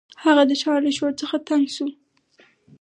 هغه 0.23 0.43
د 0.49 0.51
ښار 0.61 0.79
له 0.85 0.91
شور 0.97 1.11
څخه 1.21 1.35
تنګ 1.47 1.65
شو. 1.75 1.87